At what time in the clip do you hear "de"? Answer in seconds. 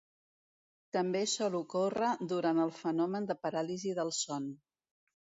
3.33-3.35